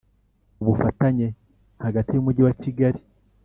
[0.61, 1.27] ubufatanye
[1.85, 2.99] hagati y Umujyi wa Kigali